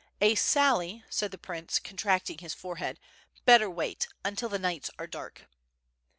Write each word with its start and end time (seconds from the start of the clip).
"A 0.19 0.33
sally," 0.33 1.03
said 1.11 1.29
the 1.29 1.37
prince, 1.37 1.77
contracting 1.77 2.39
his 2.39 2.55
forehead, 2.55 2.99
'Haetter 3.47 3.69
wait... 3.71 4.07
until 4.25 4.49
the 4.49 4.57
nights 4.57 4.89
are 4.97 5.05
dark." 5.05 5.47